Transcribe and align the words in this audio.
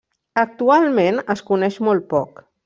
Actualment, 0.43 1.19
es 1.35 1.45
coneix 1.51 1.79
molt 1.91 2.09
poc. 2.17 2.43